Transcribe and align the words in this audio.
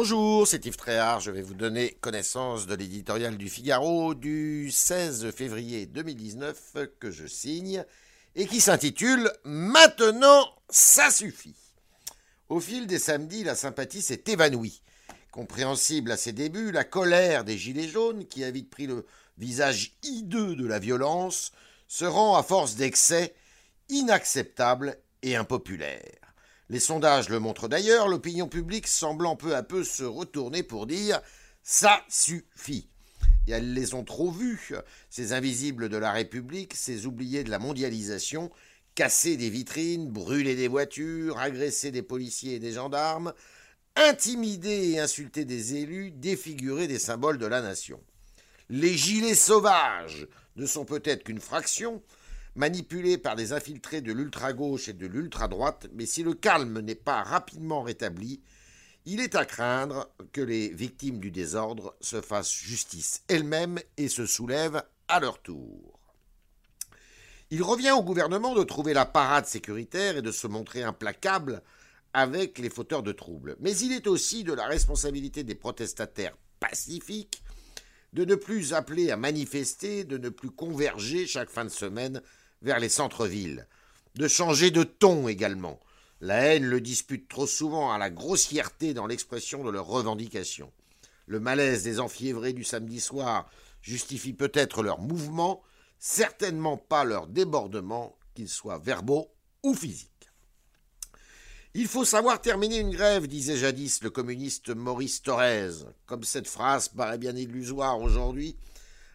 Bonjour, 0.00 0.46
c'est 0.46 0.64
Yves 0.64 0.76
Tréhard. 0.76 1.18
Je 1.18 1.32
vais 1.32 1.42
vous 1.42 1.54
donner 1.54 1.90
connaissance 2.00 2.68
de 2.68 2.76
l'éditorial 2.76 3.36
du 3.36 3.48
Figaro 3.48 4.14
du 4.14 4.70
16 4.70 5.32
février 5.32 5.86
2019 5.86 6.76
que 7.00 7.10
je 7.10 7.26
signe 7.26 7.84
et 8.36 8.46
qui 8.46 8.60
s'intitule 8.60 9.28
Maintenant, 9.42 10.54
ça 10.70 11.10
suffit. 11.10 11.56
Au 12.48 12.60
fil 12.60 12.86
des 12.86 13.00
samedis, 13.00 13.42
la 13.42 13.56
sympathie 13.56 14.00
s'est 14.00 14.22
évanouie. 14.28 14.82
Compréhensible 15.32 16.12
à 16.12 16.16
ses 16.16 16.32
débuts, 16.32 16.70
la 16.70 16.84
colère 16.84 17.42
des 17.42 17.58
Gilets 17.58 17.88
jaunes, 17.88 18.24
qui 18.28 18.44
a 18.44 18.52
vite 18.52 18.70
pris 18.70 18.86
le 18.86 19.04
visage 19.36 19.94
hideux 20.04 20.54
de 20.54 20.64
la 20.64 20.78
violence, 20.78 21.50
se 21.88 22.04
rend 22.04 22.36
à 22.36 22.44
force 22.44 22.76
d'excès 22.76 23.34
inacceptable 23.88 24.96
et 25.22 25.34
impopulaire. 25.34 26.27
Les 26.70 26.80
sondages 26.80 27.30
le 27.30 27.40
montrent 27.40 27.68
d'ailleurs, 27.68 28.08
l'opinion 28.08 28.46
publique 28.46 28.86
semblant 28.86 29.36
peu 29.36 29.56
à 29.56 29.62
peu 29.62 29.84
se 29.84 30.04
retourner 30.04 30.62
pour 30.62 30.86
dire 30.86 31.20
ça 31.62 32.02
suffit. 32.08 32.88
Et 33.46 33.52
elles 33.52 33.72
les 33.72 33.94
ont 33.94 34.04
trop 34.04 34.30
vus, 34.30 34.74
ces 35.08 35.32
invisibles 35.32 35.88
de 35.88 35.96
la 35.96 36.12
République, 36.12 36.74
ces 36.74 37.06
oubliés 37.06 37.44
de 37.44 37.50
la 37.50 37.58
mondialisation, 37.58 38.50
casser 38.94 39.38
des 39.38 39.48
vitrines, 39.48 40.08
brûler 40.08 40.56
des 40.56 40.68
voitures, 40.68 41.38
agresser 41.38 41.90
des 41.90 42.02
policiers 42.02 42.56
et 42.56 42.58
des 42.58 42.72
gendarmes, 42.72 43.32
intimider 43.96 44.90
et 44.90 45.00
insulter 45.00 45.46
des 45.46 45.76
élus, 45.76 46.10
défigurer 46.10 46.86
des 46.86 46.98
symboles 46.98 47.38
de 47.38 47.46
la 47.46 47.62
nation. 47.62 48.00
Les 48.68 48.94
gilets 48.94 49.34
sauvages 49.34 50.26
ne 50.56 50.66
sont 50.66 50.84
peut-être 50.84 51.24
qu'une 51.24 51.40
fraction, 51.40 52.02
manipulé 52.58 53.18
par 53.18 53.36
des 53.36 53.52
infiltrés 53.52 54.00
de 54.00 54.12
l'ultra-gauche 54.12 54.88
et 54.88 54.92
de 54.92 55.06
l'ultra-droite, 55.06 55.86
mais 55.94 56.06
si 56.06 56.24
le 56.24 56.34
calme 56.34 56.80
n'est 56.80 56.96
pas 56.96 57.22
rapidement 57.22 57.82
rétabli, 57.82 58.42
il 59.06 59.20
est 59.20 59.36
à 59.36 59.44
craindre 59.44 60.10
que 60.32 60.40
les 60.40 60.68
victimes 60.68 61.20
du 61.20 61.30
désordre 61.30 61.96
se 62.00 62.20
fassent 62.20 62.52
justice 62.52 63.22
elles-mêmes 63.28 63.78
et 63.96 64.08
se 64.08 64.26
soulèvent 64.26 64.82
à 65.06 65.20
leur 65.20 65.40
tour. 65.40 66.00
Il 67.50 67.62
revient 67.62 67.92
au 67.92 68.02
gouvernement 68.02 68.54
de 68.56 68.64
trouver 68.64 68.92
la 68.92 69.06
parade 69.06 69.46
sécuritaire 69.46 70.16
et 70.16 70.22
de 70.22 70.32
se 70.32 70.48
montrer 70.48 70.82
implacable 70.82 71.62
avec 72.12 72.58
les 72.58 72.70
fauteurs 72.70 73.04
de 73.04 73.12
troubles. 73.12 73.56
Mais 73.60 73.74
il 73.78 73.92
est 73.92 74.08
aussi 74.08 74.42
de 74.42 74.52
la 74.52 74.66
responsabilité 74.66 75.44
des 75.44 75.54
protestataires 75.54 76.36
pacifiques 76.58 77.40
de 78.12 78.24
ne 78.24 78.34
plus 78.34 78.74
appeler 78.74 79.10
à 79.12 79.16
manifester, 79.16 80.02
de 80.04 80.18
ne 80.18 80.28
plus 80.28 80.50
converger 80.50 81.26
chaque 81.26 81.50
fin 81.50 81.64
de 81.64 81.70
semaine 81.70 82.20
vers 82.62 82.78
les 82.78 82.88
centres-villes, 82.88 83.66
de 84.14 84.28
changer 84.28 84.70
de 84.70 84.82
ton 84.82 85.28
également. 85.28 85.80
La 86.20 86.36
haine 86.36 86.66
le 86.66 86.80
dispute 86.80 87.28
trop 87.28 87.46
souvent 87.46 87.92
à 87.92 87.98
la 87.98 88.10
grossièreté 88.10 88.94
dans 88.94 89.06
l'expression 89.06 89.62
de 89.62 89.70
leurs 89.70 89.86
revendications. 89.86 90.72
Le 91.26 91.40
malaise 91.40 91.84
des 91.84 92.00
enfiévrés 92.00 92.52
du 92.52 92.64
samedi 92.64 93.00
soir 93.00 93.48
justifie 93.82 94.32
peut-être 94.32 94.82
leurs 94.82 95.00
mouvements, 95.00 95.62
certainement 95.98 96.76
pas 96.76 97.04
leurs 97.04 97.26
débordements, 97.26 98.16
qu'ils 98.34 98.48
soient 98.48 98.78
verbaux 98.78 99.28
ou 99.62 99.74
physiques. 99.74 100.08
Il 101.74 101.86
faut 101.86 102.04
savoir 102.04 102.40
terminer 102.40 102.78
une 102.78 102.90
grève, 102.90 103.26
disait 103.26 103.56
jadis 103.56 104.02
le 104.02 104.10
communiste 104.10 104.70
Maurice 104.70 105.22
Thorez. 105.22 105.84
Comme 106.06 106.24
cette 106.24 106.48
phrase 106.48 106.88
paraît 106.88 107.18
bien 107.18 107.36
illusoire 107.36 108.00
aujourd'hui, 108.00 108.56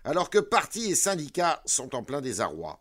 alors 0.03 0.29
que 0.29 0.37
partis 0.37 0.91
et 0.91 0.95
syndicats 0.95 1.61
sont 1.65 1.95
en 1.95 2.03
plein 2.03 2.21
désarroi. 2.21 2.79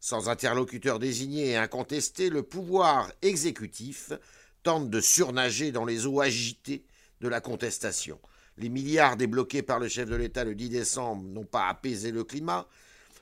Sans 0.00 0.28
interlocuteur 0.28 0.98
désigné 0.98 1.50
et 1.50 1.56
incontesté, 1.56 2.30
le 2.30 2.42
pouvoir 2.42 3.10
exécutif 3.22 4.12
tente 4.62 4.90
de 4.90 5.00
surnager 5.00 5.72
dans 5.72 5.84
les 5.84 6.06
eaux 6.06 6.20
agitées 6.20 6.84
de 7.20 7.28
la 7.28 7.40
contestation. 7.40 8.20
Les 8.58 8.68
milliards 8.68 9.16
débloqués 9.16 9.62
par 9.62 9.78
le 9.78 9.88
chef 9.88 10.08
de 10.08 10.16
l'État 10.16 10.44
le 10.44 10.54
10 10.54 10.68
décembre 10.70 11.22
n'ont 11.24 11.44
pas 11.44 11.68
apaisé 11.68 12.10
le 12.10 12.24
climat. 12.24 12.66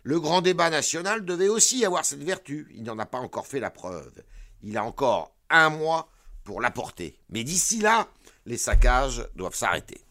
Le 0.02 0.20
grand 0.20 0.40
débat 0.40 0.70
national 0.70 1.24
devait 1.24 1.48
aussi 1.48 1.84
avoir 1.84 2.04
cette 2.04 2.22
vertu. 2.22 2.68
Il 2.74 2.84
n'en 2.84 2.98
a 2.98 3.06
pas 3.06 3.18
encore 3.18 3.46
fait 3.46 3.60
la 3.60 3.70
preuve. 3.70 4.22
Il 4.62 4.76
a 4.76 4.84
encore 4.84 5.34
un 5.50 5.70
mois 5.70 6.10
pour 6.44 6.60
l'apporter. 6.60 7.18
Mais 7.28 7.44
d'ici 7.44 7.80
là, 7.80 8.08
les 8.46 8.56
saccages 8.56 9.26
doivent 9.34 9.54
s'arrêter. 9.54 10.05